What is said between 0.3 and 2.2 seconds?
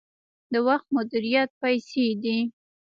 د وخت مدیریت پیسې